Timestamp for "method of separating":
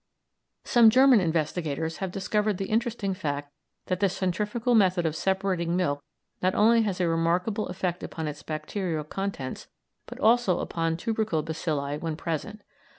4.73-5.75